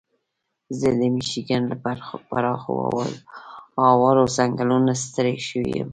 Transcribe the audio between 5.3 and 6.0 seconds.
شوی یم.